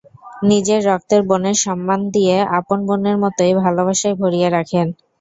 নিজের 0.43 0.79
রক্তের 0.89 1.21
বোনের 1.29 1.57
সম্মান 1.65 1.99
দিয়ে 2.15 2.35
আপন 2.57 2.79
বোনের 2.87 3.17
মতোই 3.23 3.53
ভালোবাসায় 3.61 4.15
ভরিয়ে 4.21 4.47
রাখেন। 4.49 4.87